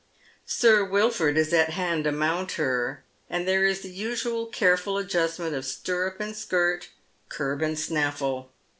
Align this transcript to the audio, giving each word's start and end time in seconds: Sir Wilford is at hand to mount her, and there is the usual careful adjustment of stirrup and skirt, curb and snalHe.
Sir 0.47 0.83
Wilford 0.83 1.37
is 1.37 1.53
at 1.53 1.69
hand 1.69 2.05
to 2.05 2.11
mount 2.11 2.53
her, 2.53 3.03
and 3.29 3.47
there 3.47 3.67
is 3.67 3.81
the 3.81 3.91
usual 3.91 4.47
careful 4.47 4.97
adjustment 4.97 5.53
of 5.53 5.63
stirrup 5.63 6.19
and 6.19 6.35
skirt, 6.35 6.89
curb 7.29 7.61
and 7.61 7.77
snalHe. 7.77 8.47